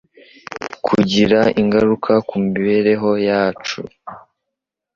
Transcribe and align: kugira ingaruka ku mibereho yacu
kugira 0.85 1.39
ingaruka 1.61 2.13
ku 2.27 2.35
mibereho 2.45 3.09
yacu 3.27 3.79